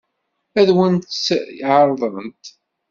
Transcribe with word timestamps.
Ad 0.59 0.69
wen-tt-ɛeṛḍent? 0.75 2.45